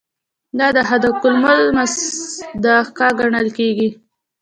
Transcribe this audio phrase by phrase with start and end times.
[0.59, 2.87] دا د هغه د کمولو مصداق
[3.19, 3.89] ګڼل کیږي.